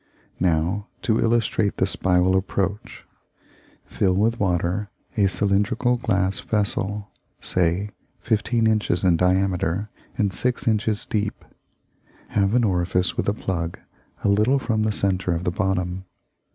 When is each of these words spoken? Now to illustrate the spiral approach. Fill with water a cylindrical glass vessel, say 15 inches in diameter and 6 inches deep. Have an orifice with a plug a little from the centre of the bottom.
Now 0.39 0.87
to 1.03 1.19
illustrate 1.19 1.77
the 1.77 1.85
spiral 1.85 2.35
approach. 2.35 3.05
Fill 3.85 4.13
with 4.15 4.39
water 4.39 4.89
a 5.15 5.27
cylindrical 5.27 5.97
glass 5.97 6.39
vessel, 6.39 7.11
say 7.39 7.91
15 8.17 8.65
inches 8.65 9.03
in 9.03 9.15
diameter 9.15 9.91
and 10.17 10.33
6 10.33 10.67
inches 10.67 11.05
deep. 11.05 11.45
Have 12.29 12.55
an 12.55 12.63
orifice 12.63 13.15
with 13.15 13.29
a 13.29 13.33
plug 13.35 13.77
a 14.23 14.27
little 14.27 14.57
from 14.57 14.81
the 14.81 14.91
centre 14.91 15.35
of 15.35 15.43
the 15.43 15.51
bottom. 15.51 16.05